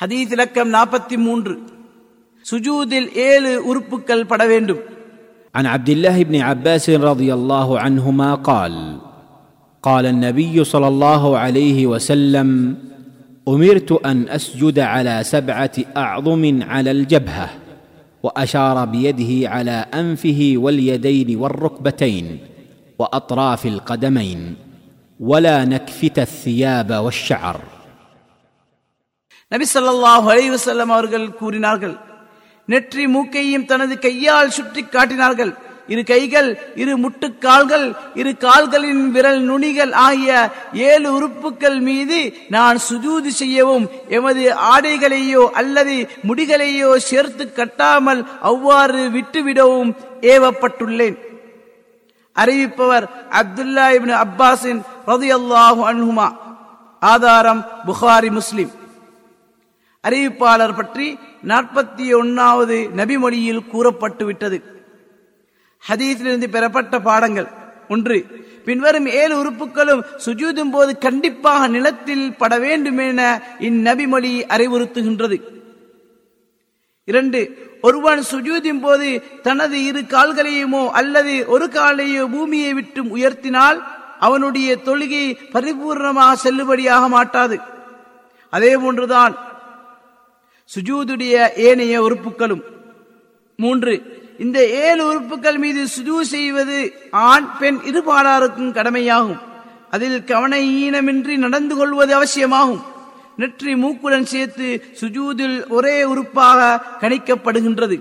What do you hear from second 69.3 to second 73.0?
உறுப்புகளும் சுஜூதும் போது கண்டிப்பாக நிலத்தில் பட வேண்டும்